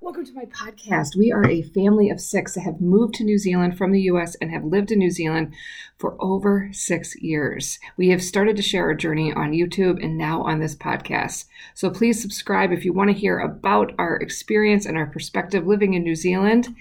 Welcome 0.00 0.26
to 0.26 0.32
my 0.32 0.44
podcast. 0.44 1.16
We 1.16 1.32
are 1.32 1.44
a 1.44 1.60
family 1.60 2.08
of 2.08 2.20
six 2.20 2.54
that 2.54 2.60
have 2.60 2.80
moved 2.80 3.14
to 3.14 3.24
New 3.24 3.36
Zealand 3.36 3.76
from 3.76 3.90
the 3.90 4.02
US 4.02 4.36
and 4.36 4.48
have 4.52 4.64
lived 4.64 4.92
in 4.92 5.00
New 5.00 5.10
Zealand 5.10 5.52
for 5.98 6.16
over 6.20 6.70
six 6.72 7.20
years. 7.20 7.80
We 7.96 8.10
have 8.10 8.22
started 8.22 8.54
to 8.56 8.62
share 8.62 8.84
our 8.84 8.94
journey 8.94 9.32
on 9.32 9.50
YouTube 9.50 10.02
and 10.02 10.16
now 10.16 10.42
on 10.42 10.60
this 10.60 10.76
podcast. 10.76 11.46
So 11.74 11.90
please 11.90 12.22
subscribe 12.22 12.70
if 12.70 12.84
you 12.84 12.92
want 12.92 13.10
to 13.10 13.18
hear 13.18 13.40
about 13.40 13.92
our 13.98 14.14
experience 14.18 14.86
and 14.86 14.96
our 14.96 15.06
perspective 15.06 15.66
living 15.66 15.94
in 15.94 16.04
New 16.04 16.14
Zealand. 16.14 16.76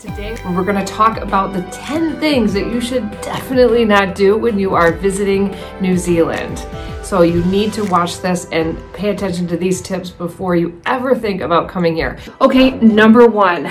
Today, 0.00 0.34
we're 0.46 0.64
going 0.64 0.82
to 0.82 0.90
talk 0.90 1.18
about 1.18 1.52
the 1.52 1.60
10 1.64 2.18
things 2.20 2.54
that 2.54 2.72
you 2.72 2.80
should 2.80 3.10
definitely 3.20 3.84
not 3.84 4.14
do 4.14 4.34
when 4.34 4.58
you 4.58 4.74
are 4.74 4.92
visiting 4.92 5.54
New 5.78 5.98
Zealand. 5.98 6.66
So 7.04 7.20
you 7.20 7.44
need 7.44 7.74
to 7.74 7.84
watch 7.84 8.22
this 8.22 8.46
and 8.46 8.78
pay 8.94 9.10
attention 9.10 9.46
to 9.48 9.58
these 9.58 9.82
tips 9.82 10.08
before 10.08 10.56
you 10.56 10.80
ever 10.86 11.14
think 11.14 11.42
about 11.42 11.68
coming 11.68 11.94
here. 11.94 12.18
Okay, 12.40 12.70
number 12.70 13.28
one, 13.28 13.66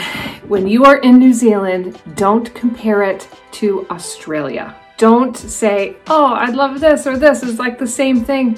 when 0.48 0.68
you 0.68 0.86
are 0.86 0.98
in 0.98 1.18
New 1.18 1.34
Zealand, 1.34 2.00
don't 2.14 2.54
compare 2.54 3.02
it 3.02 3.28
to 3.54 3.88
Australia. 3.90 4.76
Don't 5.00 5.36
say, 5.36 5.98
oh, 6.06 6.36
I'd 6.36 6.54
love 6.54 6.80
this 6.80 7.08
or 7.08 7.18
this 7.18 7.42
is 7.42 7.58
like 7.58 7.80
the 7.80 7.88
same 7.88 8.24
thing. 8.24 8.56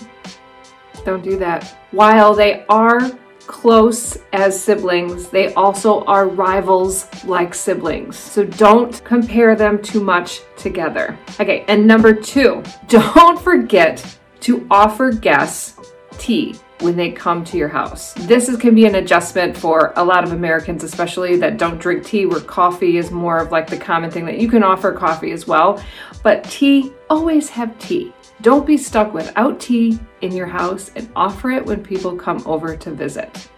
Don't 1.05 1.23
do 1.23 1.37
that. 1.37 1.73
While 1.91 2.33
they 2.33 2.65
are 2.67 3.17
close 3.47 4.17
as 4.33 4.61
siblings, 4.61 5.29
they 5.29 5.53
also 5.53 6.03
are 6.05 6.27
rivals 6.27 7.07
like 7.25 7.53
siblings. 7.53 8.17
So 8.17 8.45
don't 8.45 9.03
compare 9.03 9.55
them 9.55 9.81
too 9.81 10.03
much 10.03 10.41
together. 10.57 11.17
Okay, 11.39 11.65
and 11.67 11.85
number 11.85 12.13
two, 12.13 12.63
don't 12.87 13.39
forget 13.39 14.17
to 14.41 14.65
offer 14.71 15.11
guests 15.11 15.77
tea 16.17 16.55
when 16.81 16.95
they 16.95 17.11
come 17.11 17.43
to 17.45 17.57
your 17.57 17.67
house. 17.67 18.13
This 18.13 18.49
is, 18.49 18.57
can 18.57 18.73
be 18.75 18.85
an 18.85 18.95
adjustment 18.95 19.55
for 19.55 19.93
a 19.95 20.03
lot 20.03 20.23
of 20.23 20.31
Americans, 20.31 20.83
especially 20.83 21.35
that 21.37 21.57
don't 21.57 21.79
drink 21.79 22.05
tea, 22.05 22.25
where 22.25 22.39
coffee 22.41 22.97
is 22.97 23.11
more 23.11 23.37
of 23.37 23.51
like 23.51 23.67
the 23.67 23.77
common 23.77 24.09
thing 24.09 24.25
that 24.25 24.39
you 24.39 24.49
can 24.49 24.63
offer 24.63 24.91
coffee 24.91 25.31
as 25.31 25.47
well. 25.47 25.83
But 26.23 26.43
tea, 26.45 26.91
always 27.09 27.49
have 27.49 27.77
tea. 27.79 28.13
Don't 28.41 28.65
be 28.65 28.77
stuck 28.77 29.13
without 29.13 29.59
tea 29.59 29.99
in 30.21 30.31
your 30.31 30.47
house 30.47 30.89
and 30.95 31.09
offer 31.15 31.51
it 31.51 31.65
when 31.65 31.83
people 31.83 32.15
come 32.15 32.41
over 32.47 32.75
to 32.75 32.91
visit. 32.91 33.49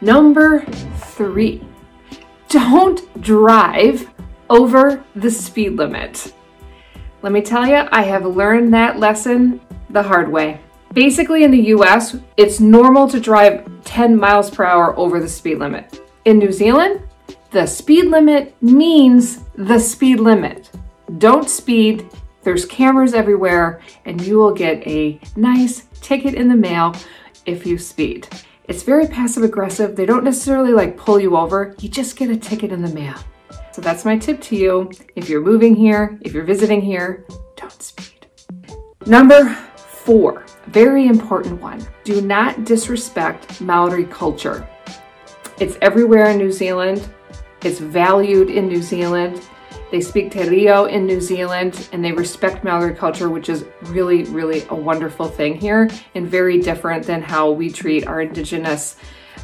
Number 0.00 0.64
three, 1.14 1.62
don't 2.48 3.22
drive 3.22 4.10
over 4.50 5.04
the 5.14 5.30
speed 5.30 5.76
limit. 5.76 6.34
Let 7.22 7.32
me 7.32 7.40
tell 7.40 7.66
you, 7.66 7.86
I 7.92 8.02
have 8.02 8.26
learned 8.26 8.74
that 8.74 8.98
lesson 8.98 9.60
the 9.90 10.02
hard 10.02 10.30
way. 10.30 10.60
Basically, 10.92 11.44
in 11.44 11.52
the 11.52 11.66
US, 11.76 12.16
it's 12.36 12.58
normal 12.58 13.08
to 13.08 13.20
drive 13.20 13.64
10 13.84 14.16
miles 14.16 14.50
per 14.50 14.64
hour 14.64 14.98
over 14.98 15.20
the 15.20 15.28
speed 15.28 15.58
limit. 15.58 16.00
In 16.24 16.38
New 16.38 16.50
Zealand, 16.52 17.00
the 17.52 17.66
speed 17.66 18.06
limit 18.06 18.54
means 18.60 19.44
the 19.54 19.78
speed 19.78 20.18
limit. 20.18 20.70
Don't 21.18 21.48
speed, 21.48 22.08
there's 22.42 22.64
cameras 22.64 23.14
everywhere, 23.14 23.80
and 24.04 24.20
you 24.20 24.38
will 24.38 24.52
get 24.52 24.86
a 24.86 25.20
nice 25.36 25.86
ticket 26.00 26.34
in 26.34 26.48
the 26.48 26.56
mail 26.56 26.94
if 27.46 27.66
you 27.66 27.78
speed. 27.78 28.28
It's 28.64 28.82
very 28.82 29.06
passive 29.06 29.42
aggressive. 29.42 29.96
They 29.96 30.06
don't 30.06 30.24
necessarily 30.24 30.72
like 30.72 30.96
pull 30.96 31.20
you 31.20 31.36
over, 31.36 31.74
you 31.80 31.88
just 31.88 32.16
get 32.16 32.30
a 32.30 32.36
ticket 32.36 32.72
in 32.72 32.82
the 32.82 32.94
mail. 32.94 33.16
So 33.72 33.80
that's 33.80 34.04
my 34.04 34.18
tip 34.18 34.40
to 34.42 34.56
you. 34.56 34.90
If 35.16 35.28
you're 35.28 35.40
moving 35.40 35.74
here, 35.74 36.18
if 36.22 36.32
you're 36.32 36.44
visiting 36.44 36.80
here, 36.80 37.24
don't 37.56 37.82
speed. 37.82 38.26
Number 39.06 39.56
Four, 40.04 40.44
very 40.66 41.06
important 41.06 41.60
one. 41.60 41.86
Do 42.02 42.20
not 42.22 42.64
disrespect 42.64 43.60
Maori 43.60 44.04
culture. 44.04 44.68
It's 45.60 45.78
everywhere 45.80 46.30
in 46.30 46.38
New 46.38 46.50
Zealand. 46.50 47.08
It's 47.62 47.78
valued 47.78 48.50
in 48.50 48.66
New 48.66 48.82
Zealand. 48.82 49.40
They 49.92 50.00
speak 50.00 50.30
Te 50.30 50.48
Reo 50.48 50.86
in 50.86 51.04
New 51.04 51.20
Zealand 51.20 51.90
and 51.92 52.02
they 52.02 52.12
respect 52.12 52.64
Maori 52.64 52.94
culture, 52.94 53.28
which 53.28 53.50
is 53.50 53.66
really, 53.82 54.24
really 54.24 54.64
a 54.70 54.74
wonderful 54.74 55.28
thing 55.28 55.54
here 55.54 55.90
and 56.14 56.26
very 56.26 56.58
different 56.58 57.04
than 57.04 57.20
how 57.20 57.50
we 57.50 57.70
treat 57.70 58.06
our 58.06 58.22
indigenous 58.22 58.96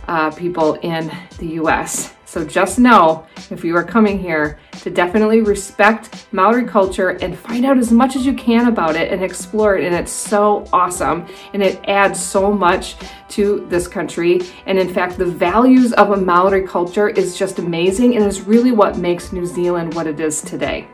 uh, 0.07 0.31
people 0.31 0.77
in 0.77 1.13
the 1.37 1.49
US. 1.61 2.15
So 2.29 2.45
just 2.45 2.79
know 2.79 3.27
if 3.51 3.65
you 3.65 3.75
are 3.75 3.83
coming 3.83 4.19
here 4.19 4.59
to 4.83 4.91
definitely 4.91 5.41
respect 5.41 6.27
Maori 6.31 6.67
culture 6.67 7.17
and 7.23 7.39
find 7.39 7.65
out 7.65 7.79
as 7.79 7.91
much 7.91 8.17
as 8.17 8.27
you 8.27 8.35
can 8.35 8.69
about 8.69 8.97
it 8.97 9.11
and 9.11 9.25
explore 9.25 9.79
it. 9.79 9.87
And 9.87 9.95
it's 9.95 10.13
so 10.13 10.69
awesome 10.71 11.27
and 11.55 11.63
it 11.63 11.81
adds 11.89 12.23
so 12.23 12.53
much 12.53 12.97
to 13.31 13.67
this 13.71 13.89
country. 13.89 14.43
And 14.67 14.79
in 14.79 14.93
fact, 14.93 15.17
the 15.17 15.25
values 15.25 15.95
of 15.95 16.11
a 16.11 16.19
Maori 16.19 16.67
culture 16.69 17.09
is 17.09 17.35
just 17.35 17.61
amazing 17.61 18.15
and 18.15 18.27
is 18.27 18.43
really 18.43 18.73
what 18.73 18.99
makes 18.99 19.33
New 19.33 19.47
Zealand 19.47 19.95
what 19.95 20.07
it 20.07 20.21
is 20.21 20.43
today. 20.43 20.87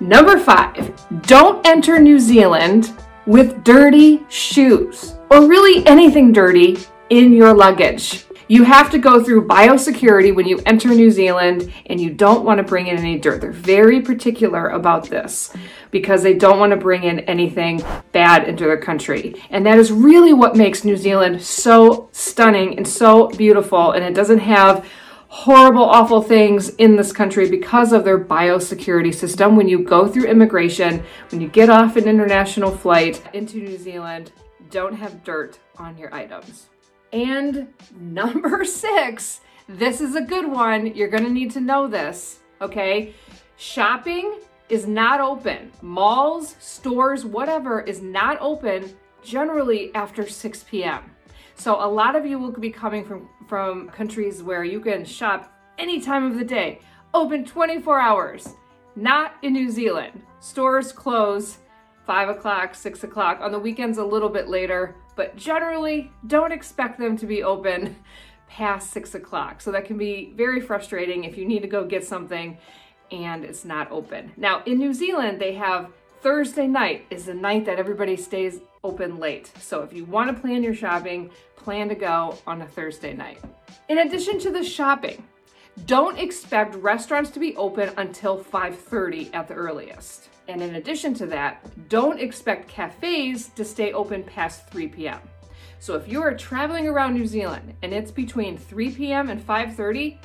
Number 0.00 0.38
five, 0.38 0.92
don't 1.22 1.66
enter 1.66 1.98
New 1.98 2.18
Zealand 2.18 2.92
with 3.24 3.64
dirty 3.64 4.22
shoes 4.28 5.16
or 5.30 5.48
really 5.48 5.86
anything 5.86 6.30
dirty 6.30 6.76
in 7.08 7.32
your 7.32 7.54
luggage. 7.54 8.26
You 8.46 8.64
have 8.64 8.90
to 8.90 8.98
go 8.98 9.24
through 9.24 9.48
biosecurity 9.48 10.34
when 10.34 10.46
you 10.46 10.60
enter 10.66 10.88
New 10.88 11.10
Zealand 11.10 11.72
and 11.86 11.98
you 11.98 12.10
don't 12.10 12.44
want 12.44 12.58
to 12.58 12.64
bring 12.64 12.88
in 12.88 12.98
any 12.98 13.18
dirt. 13.18 13.40
They're 13.40 13.52
very 13.52 14.02
particular 14.02 14.68
about 14.68 15.08
this 15.08 15.50
because 15.90 16.22
they 16.22 16.34
don't 16.34 16.58
want 16.58 16.70
to 16.72 16.76
bring 16.76 17.04
in 17.04 17.20
anything 17.20 17.82
bad 18.12 18.46
into 18.46 18.64
their 18.64 18.76
country. 18.76 19.34
And 19.48 19.64
that 19.64 19.78
is 19.78 19.90
really 19.90 20.34
what 20.34 20.56
makes 20.56 20.84
New 20.84 20.96
Zealand 20.96 21.40
so 21.40 22.10
stunning 22.12 22.76
and 22.76 22.86
so 22.86 23.28
beautiful. 23.28 23.92
And 23.92 24.04
it 24.04 24.14
doesn't 24.14 24.40
have 24.40 24.86
horrible, 25.28 25.84
awful 25.84 26.20
things 26.20 26.68
in 26.76 26.96
this 26.96 27.12
country 27.12 27.48
because 27.48 27.92
of 27.92 28.04
their 28.04 28.22
biosecurity 28.22 29.14
system. 29.14 29.56
When 29.56 29.68
you 29.68 29.82
go 29.82 30.06
through 30.06 30.26
immigration, 30.26 31.02
when 31.30 31.40
you 31.40 31.48
get 31.48 31.70
off 31.70 31.96
an 31.96 32.06
international 32.06 32.70
flight 32.70 33.22
into 33.32 33.56
New 33.56 33.78
Zealand, 33.78 34.32
don't 34.70 34.94
have 34.94 35.24
dirt 35.24 35.58
on 35.78 35.96
your 35.96 36.14
items. 36.14 36.68
And 37.14 37.68
number 37.96 38.64
six, 38.64 39.40
this 39.68 40.00
is 40.00 40.16
a 40.16 40.20
good 40.20 40.50
one. 40.50 40.94
You're 40.94 41.08
gonna 41.08 41.30
need 41.30 41.52
to 41.52 41.60
know 41.60 41.86
this, 41.86 42.40
okay? 42.60 43.14
Shopping 43.56 44.40
is 44.68 44.88
not 44.88 45.20
open. 45.20 45.70
Malls, 45.80 46.56
stores, 46.58 47.24
whatever 47.24 47.80
is 47.80 48.02
not 48.02 48.36
open 48.40 48.96
generally 49.22 49.94
after 49.94 50.28
6 50.28 50.64
p.m. 50.64 51.04
So 51.54 51.76
a 51.76 51.86
lot 51.86 52.16
of 52.16 52.26
you 52.26 52.36
will 52.38 52.50
be 52.50 52.70
coming 52.70 53.04
from, 53.04 53.28
from 53.46 53.88
countries 53.90 54.42
where 54.42 54.64
you 54.64 54.80
can 54.80 55.04
shop 55.04 55.52
any 55.78 56.00
time 56.00 56.24
of 56.24 56.36
the 56.36 56.44
day, 56.44 56.80
open 57.14 57.44
24 57.44 58.00
hours. 58.00 58.54
Not 58.96 59.34
in 59.42 59.52
New 59.52 59.70
Zealand. 59.70 60.20
Stores 60.40 60.90
close 60.90 61.58
5 62.06 62.28
o'clock, 62.30 62.74
6 62.74 63.04
o'clock. 63.04 63.40
On 63.40 63.52
the 63.52 63.58
weekends, 63.58 63.98
a 63.98 64.04
little 64.04 64.28
bit 64.28 64.48
later, 64.48 64.96
but 65.16 65.36
generally 65.36 66.10
don't 66.26 66.52
expect 66.52 66.98
them 66.98 67.16
to 67.16 67.26
be 67.26 67.42
open 67.42 67.96
past 68.48 68.90
six 68.90 69.14
o'clock. 69.14 69.60
So 69.60 69.72
that 69.72 69.84
can 69.84 69.98
be 69.98 70.32
very 70.36 70.60
frustrating 70.60 71.24
if 71.24 71.36
you 71.36 71.44
need 71.44 71.60
to 71.62 71.68
go 71.68 71.84
get 71.84 72.04
something 72.04 72.58
and 73.10 73.44
it's 73.44 73.64
not 73.64 73.90
open. 73.90 74.32
Now 74.36 74.62
in 74.64 74.78
New 74.78 74.94
Zealand, 74.94 75.40
they 75.40 75.54
have 75.54 75.90
Thursday 76.20 76.66
night 76.66 77.04
is 77.10 77.26
the 77.26 77.34
night 77.34 77.66
that 77.66 77.78
everybody 77.78 78.16
stays 78.16 78.60
open 78.82 79.18
late. 79.18 79.52
So 79.58 79.82
if 79.82 79.92
you 79.92 80.06
want 80.06 80.34
to 80.34 80.40
plan 80.40 80.62
your 80.62 80.74
shopping, 80.74 81.30
plan 81.56 81.88
to 81.90 81.94
go 81.94 82.38
on 82.46 82.62
a 82.62 82.66
Thursday 82.66 83.12
night. 83.12 83.38
In 83.88 83.98
addition 83.98 84.38
to 84.38 84.50
the 84.50 84.64
shopping, 84.64 85.22
don't 85.86 86.18
expect 86.18 86.76
restaurants 86.76 87.30
to 87.32 87.40
be 87.40 87.54
open 87.56 87.90
until 87.98 88.38
5:30 88.42 89.34
at 89.34 89.48
the 89.48 89.54
earliest. 89.54 90.28
And 90.48 90.62
in 90.62 90.74
addition 90.74 91.14
to 91.14 91.26
that, 91.26 91.88
don't 91.88 92.20
expect 92.20 92.68
cafes 92.68 93.48
to 93.56 93.64
stay 93.64 93.92
open 93.92 94.22
past 94.22 94.68
3 94.68 94.88
p.m. 94.88 95.20
So 95.78 95.94
if 95.94 96.08
you 96.08 96.22
are 96.22 96.34
traveling 96.34 96.86
around 96.86 97.14
New 97.14 97.26
Zealand 97.26 97.74
and 97.82 97.92
it's 97.92 98.10
between 98.10 98.56
3 98.56 98.90
p.m. 98.92 99.30
and 99.30 99.40
5:30, 99.40 100.18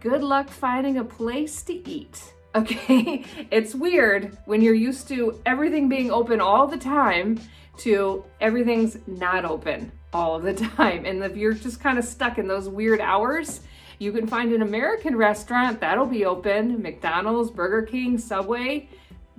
good 0.00 0.22
luck 0.22 0.48
finding 0.48 0.98
a 0.98 1.04
place 1.04 1.62
to 1.64 1.88
eat. 1.88 2.22
Okay? 2.52 3.24
it's 3.52 3.76
weird 3.76 4.36
when 4.44 4.60
you're 4.60 4.74
used 4.74 5.06
to 5.06 5.40
everything 5.46 5.88
being 5.88 6.10
open 6.10 6.40
all 6.40 6.66
the 6.66 6.76
time 6.76 7.38
to 7.78 8.24
everything's 8.40 8.98
not 9.06 9.44
open 9.44 9.92
all 10.12 10.40
the 10.40 10.54
time. 10.76 11.04
And 11.04 11.22
if 11.22 11.36
you're 11.36 11.52
just 11.52 11.78
kind 11.78 11.96
of 11.96 12.04
stuck 12.04 12.38
in 12.38 12.48
those 12.48 12.68
weird 12.68 13.00
hours, 13.00 13.60
you 14.00 14.10
can 14.10 14.26
find 14.26 14.52
an 14.52 14.62
American 14.62 15.14
restaurant 15.14 15.78
that'll 15.78 16.06
be 16.06 16.24
open, 16.24 16.82
McDonald's, 16.82 17.52
Burger 17.52 17.82
King, 17.82 18.18
Subway 18.18 18.88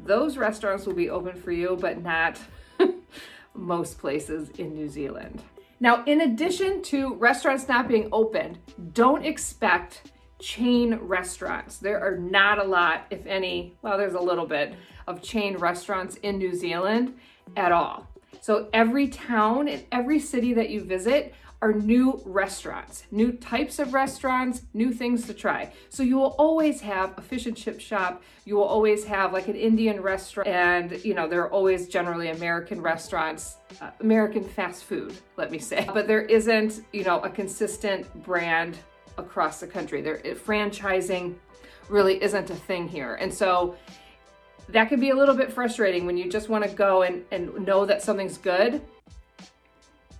those 0.05 0.37
restaurants 0.37 0.85
will 0.85 0.93
be 0.93 1.09
open 1.09 1.35
for 1.35 1.51
you, 1.51 1.77
but 1.79 2.01
not 2.01 2.39
most 3.53 3.99
places 3.99 4.49
in 4.57 4.73
New 4.73 4.89
Zealand. 4.89 5.41
Now, 5.79 6.03
in 6.05 6.21
addition 6.21 6.81
to 6.83 7.15
restaurants 7.15 7.67
not 7.67 7.87
being 7.87 8.07
open, 8.11 8.57
don't 8.93 9.25
expect 9.25 10.11
chain 10.39 10.95
restaurants. 10.95 11.77
There 11.77 11.99
are 11.99 12.17
not 12.17 12.59
a 12.59 12.63
lot, 12.63 13.05
if 13.09 13.25
any, 13.25 13.77
well, 13.81 13.97
there's 13.97 14.13
a 14.13 14.19
little 14.19 14.45
bit 14.45 14.75
of 15.07 15.21
chain 15.21 15.57
restaurants 15.57 16.15
in 16.17 16.37
New 16.37 16.53
Zealand 16.53 17.15
at 17.55 17.71
all. 17.71 18.07
So 18.41 18.69
every 18.73 19.07
town 19.07 19.67
and 19.67 19.83
every 19.91 20.19
city 20.19 20.53
that 20.53 20.69
you 20.69 20.83
visit 20.83 21.33
are 21.61 21.73
new 21.73 22.19
restaurants, 22.25 23.03
new 23.11 23.31
types 23.31 23.77
of 23.77 23.93
restaurants, 23.93 24.63
new 24.73 24.91
things 24.91 25.27
to 25.27 25.33
try. 25.33 25.71
So 25.89 26.01
you 26.01 26.17
will 26.17 26.35
always 26.39 26.81
have 26.81 27.15
a 27.17 27.21
fish 27.21 27.45
and 27.45 27.55
chip 27.55 27.79
shop. 27.79 28.23
You 28.45 28.55
will 28.55 28.63
always 28.63 29.05
have 29.05 29.31
like 29.31 29.47
an 29.47 29.55
Indian 29.55 30.01
restaurant, 30.01 30.47
and 30.47 31.03
you 31.05 31.13
know 31.13 31.27
there 31.27 31.41
are 31.41 31.51
always 31.51 31.87
generally 31.87 32.29
American 32.29 32.81
restaurants, 32.81 33.57
uh, 33.79 33.91
American 33.99 34.43
fast 34.43 34.85
food, 34.85 35.15
let 35.37 35.51
me 35.51 35.59
say. 35.59 35.87
But 35.93 36.07
there 36.07 36.21
isn't 36.21 36.81
you 36.93 37.03
know 37.03 37.19
a 37.19 37.29
consistent 37.29 38.11
brand 38.23 38.77
across 39.17 39.59
the 39.59 39.67
country. 39.67 40.01
There 40.01 40.17
franchising 40.17 41.35
really 41.89 42.21
isn't 42.23 42.49
a 42.49 42.55
thing 42.55 42.87
here, 42.87 43.15
and 43.15 43.31
so 43.31 43.75
that 44.69 44.89
can 44.89 44.99
be 44.99 45.11
a 45.11 45.15
little 45.15 45.35
bit 45.35 45.51
frustrating 45.51 46.05
when 46.05 46.17
you 46.17 46.29
just 46.29 46.47
want 46.49 46.63
to 46.63 46.69
go 46.69 47.01
and, 47.01 47.25
and 47.31 47.65
know 47.65 47.85
that 47.85 48.01
something's 48.01 48.37
good 48.37 48.81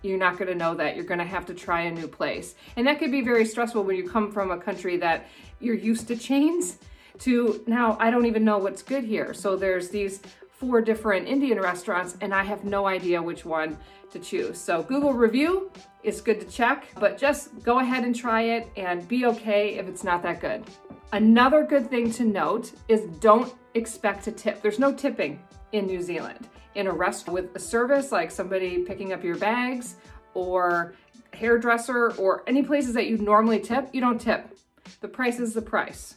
you're 0.02 0.18
not 0.18 0.38
going 0.38 0.48
to 0.48 0.54
know 0.54 0.74
that. 0.74 0.96
You're 0.96 1.04
going 1.04 1.18
to 1.18 1.24
have 1.24 1.46
to 1.46 1.54
try 1.54 1.82
a 1.82 1.90
new 1.90 2.08
place. 2.08 2.54
And 2.76 2.86
that 2.86 2.98
could 2.98 3.10
be 3.10 3.22
very 3.22 3.44
stressful 3.44 3.84
when 3.84 3.96
you 3.96 4.08
come 4.08 4.32
from 4.32 4.50
a 4.50 4.58
country 4.58 4.96
that 4.98 5.26
you're 5.60 5.74
used 5.74 6.08
to 6.08 6.16
chains 6.16 6.78
to 7.20 7.62
now 7.66 7.96
I 8.00 8.10
don't 8.10 8.26
even 8.26 8.44
know 8.44 8.58
what's 8.58 8.82
good 8.82 9.04
here. 9.04 9.32
So 9.34 9.56
there's 9.56 9.90
these 9.90 10.20
four 10.50 10.80
different 10.80 11.28
Indian 11.28 11.60
restaurants 11.60 12.16
and 12.20 12.34
I 12.34 12.42
have 12.44 12.64
no 12.64 12.86
idea 12.86 13.22
which 13.22 13.44
one 13.44 13.78
to 14.10 14.18
choose. 14.18 14.58
So 14.58 14.82
Google 14.82 15.12
review 15.12 15.70
is 16.02 16.20
good 16.20 16.40
to 16.40 16.46
check, 16.46 16.86
but 16.98 17.18
just 17.18 17.62
go 17.62 17.80
ahead 17.80 18.04
and 18.04 18.14
try 18.14 18.42
it 18.42 18.70
and 18.76 19.06
be 19.08 19.26
okay 19.26 19.74
if 19.76 19.88
it's 19.88 20.04
not 20.04 20.22
that 20.22 20.40
good. 20.40 20.64
Another 21.12 21.64
good 21.64 21.90
thing 21.90 22.10
to 22.12 22.24
note 22.24 22.72
is 22.88 23.02
don't 23.18 23.54
expect 23.74 24.24
to 24.24 24.32
tip. 24.32 24.62
There's 24.62 24.78
no 24.78 24.92
tipping 24.92 25.40
in 25.72 25.86
New 25.86 26.00
Zealand 26.00 26.48
in 26.74 26.86
a 26.86 26.92
restaurant 26.92 27.34
with 27.34 27.56
a 27.56 27.58
service 27.58 28.12
like 28.12 28.30
somebody 28.30 28.78
picking 28.78 29.12
up 29.12 29.22
your 29.24 29.36
bags 29.36 29.96
or 30.34 30.94
hairdresser 31.32 32.12
or 32.12 32.42
any 32.46 32.62
places 32.62 32.94
that 32.94 33.06
you 33.06 33.18
normally 33.18 33.60
tip, 33.60 33.88
you 33.92 34.00
don't 34.00 34.20
tip. 34.20 34.56
The 35.00 35.08
price 35.08 35.38
is 35.38 35.54
the 35.54 35.62
price. 35.62 36.16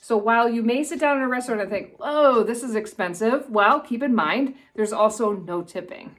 So 0.00 0.16
while 0.16 0.48
you 0.48 0.62
may 0.62 0.84
sit 0.84 1.00
down 1.00 1.16
in 1.16 1.24
a 1.24 1.28
restaurant 1.28 1.60
and 1.60 1.70
think, 1.70 1.96
oh, 2.00 2.44
this 2.44 2.62
is 2.62 2.76
expensive, 2.76 3.50
well, 3.50 3.80
keep 3.80 4.02
in 4.02 4.14
mind 4.14 4.54
there's 4.74 4.92
also 4.92 5.32
no 5.32 5.62
tipping. 5.62 6.16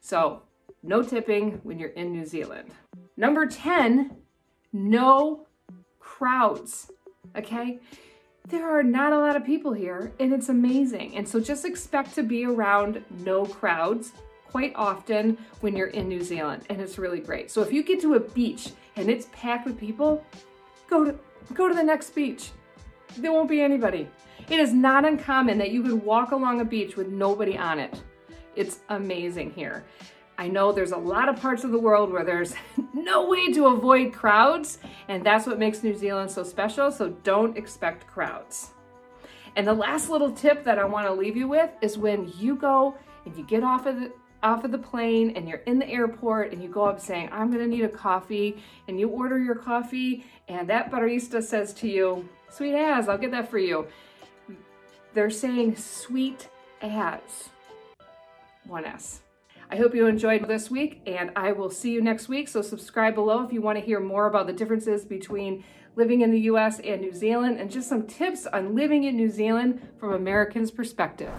So 0.00 0.42
no 0.82 1.02
tipping 1.02 1.60
when 1.62 1.78
you're 1.78 1.90
in 1.90 2.12
New 2.12 2.26
Zealand. 2.26 2.70
Number 3.16 3.46
10, 3.46 4.16
no 4.72 5.46
crowds. 5.98 6.90
Okay? 7.36 7.80
There 8.48 8.68
are 8.68 8.82
not 8.82 9.12
a 9.12 9.18
lot 9.18 9.36
of 9.36 9.44
people 9.44 9.72
here 9.72 10.12
and 10.20 10.32
it's 10.32 10.48
amazing. 10.50 11.16
And 11.16 11.26
so 11.26 11.40
just 11.40 11.64
expect 11.64 12.14
to 12.14 12.22
be 12.22 12.44
around 12.44 13.02
no 13.20 13.46
crowds 13.46 14.12
quite 14.46 14.72
often 14.74 15.38
when 15.60 15.74
you're 15.74 15.88
in 15.88 16.08
New 16.08 16.22
Zealand 16.22 16.64
and 16.68 16.80
it's 16.80 16.98
really 16.98 17.20
great. 17.20 17.50
So 17.50 17.62
if 17.62 17.72
you 17.72 17.82
get 17.82 18.00
to 18.02 18.14
a 18.14 18.20
beach 18.20 18.72
and 18.96 19.08
it's 19.08 19.28
packed 19.32 19.66
with 19.66 19.78
people, 19.78 20.24
go 20.88 21.04
to 21.04 21.18
go 21.54 21.68
to 21.68 21.74
the 21.74 21.82
next 21.82 22.14
beach. 22.14 22.50
There 23.16 23.32
won't 23.32 23.48
be 23.48 23.62
anybody. 23.62 24.08
It 24.50 24.60
is 24.60 24.72
not 24.72 25.04
uncommon 25.04 25.56
that 25.58 25.70
you 25.70 25.82
could 25.82 26.02
walk 26.04 26.32
along 26.32 26.60
a 26.60 26.64
beach 26.64 26.96
with 26.96 27.08
nobody 27.08 27.56
on 27.56 27.78
it. 27.78 28.02
It's 28.56 28.80
amazing 28.90 29.52
here. 29.52 29.84
I 30.36 30.48
know 30.48 30.72
there's 30.72 30.92
a 30.92 30.96
lot 30.96 31.28
of 31.28 31.40
parts 31.40 31.62
of 31.62 31.70
the 31.70 31.78
world 31.78 32.10
where 32.10 32.24
there's 32.24 32.54
no 32.94 33.28
way 33.28 33.52
to 33.52 33.66
avoid 33.66 34.12
crowds, 34.12 34.78
and 35.08 35.24
that's 35.24 35.46
what 35.46 35.58
makes 35.58 35.82
New 35.82 35.94
Zealand 35.94 36.30
so 36.30 36.42
special, 36.42 36.90
so 36.90 37.10
don't 37.22 37.56
expect 37.56 38.06
crowds. 38.06 38.70
And 39.56 39.66
the 39.66 39.74
last 39.74 40.10
little 40.10 40.32
tip 40.32 40.64
that 40.64 40.78
I 40.78 40.84
want 40.84 41.06
to 41.06 41.12
leave 41.12 41.36
you 41.36 41.46
with 41.46 41.70
is 41.80 41.96
when 41.96 42.32
you 42.36 42.56
go 42.56 42.96
and 43.24 43.36
you 43.36 43.44
get 43.44 43.62
off 43.62 43.86
of 43.86 44.00
the 44.00 44.12
off 44.42 44.62
of 44.62 44.70
the 44.72 44.78
plane 44.78 45.32
and 45.36 45.48
you're 45.48 45.60
in 45.60 45.78
the 45.78 45.88
airport 45.88 46.52
and 46.52 46.62
you 46.62 46.68
go 46.68 46.84
up 46.84 47.00
saying, 47.00 47.30
I'm 47.32 47.50
gonna 47.50 47.66
need 47.66 47.84
a 47.84 47.88
coffee, 47.88 48.62
and 48.88 49.00
you 49.00 49.08
order 49.08 49.38
your 49.38 49.54
coffee, 49.54 50.26
and 50.48 50.68
that 50.68 50.90
barista 50.90 51.42
says 51.42 51.72
to 51.74 51.88
you, 51.88 52.28
Sweet 52.50 52.74
as, 52.74 53.08
I'll 53.08 53.18
get 53.18 53.30
that 53.30 53.50
for 53.50 53.58
you. 53.58 53.86
They're 55.14 55.30
saying 55.30 55.76
sweet 55.76 56.48
as. 56.82 57.48
One 58.66 58.84
S. 58.84 59.23
I 59.74 59.76
hope 59.76 59.92
you 59.92 60.06
enjoyed 60.06 60.46
this 60.46 60.70
week 60.70 61.00
and 61.04 61.32
I 61.34 61.50
will 61.50 61.68
see 61.68 61.90
you 61.90 62.00
next 62.00 62.28
week. 62.28 62.46
So 62.46 62.62
subscribe 62.62 63.16
below 63.16 63.42
if 63.42 63.52
you 63.52 63.60
want 63.60 63.76
to 63.76 63.84
hear 63.84 63.98
more 63.98 64.28
about 64.28 64.46
the 64.46 64.52
differences 64.52 65.04
between 65.04 65.64
living 65.96 66.20
in 66.20 66.30
the 66.30 66.42
US 66.42 66.78
and 66.78 67.00
New 67.00 67.12
Zealand 67.12 67.58
and 67.58 67.68
just 67.68 67.88
some 67.88 68.06
tips 68.06 68.46
on 68.46 68.76
living 68.76 69.02
in 69.02 69.16
New 69.16 69.28
Zealand 69.28 69.82
from 69.98 70.12
Americans' 70.12 70.70
perspective. 70.70 71.32